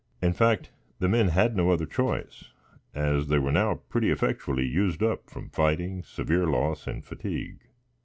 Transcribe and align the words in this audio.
In 0.19 0.33
fact, 0.33 0.71
the 0.97 1.07
men 1.07 1.27
had 1.27 1.55
no 1.55 1.69
other 1.69 1.85
choice, 1.85 2.45
as 2.95 3.27
they 3.27 3.37
were 3.37 3.51
now 3.51 3.75
pretty 3.87 4.09
effectually 4.09 4.65
used 4.65 5.03
up 5.03 5.29
from 5.29 5.51
fighting, 5.51 6.01
severe 6.01 6.47
loss 6.47 6.87
and 6.87 7.05
fatigue. 7.05 7.59